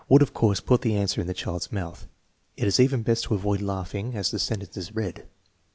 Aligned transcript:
"would, 0.09 0.23
of 0.23 0.33
course, 0.33 0.59
put 0.59 0.81
the 0.81 0.95
answer 0.97 1.21
in 1.21 1.27
the 1.27 1.31
child's 1.35 1.71
mouth. 1.71 2.07
It 2.57 2.67
is 2.67 2.79
even 2.79 3.03
best 3.03 3.25
to 3.25 3.35
avoid 3.35 3.61
laughing 3.61 4.15
as 4.15 4.31
the 4.31 4.39
sentence 4.39 4.75
is 4.75 4.95
read. 4.95 5.27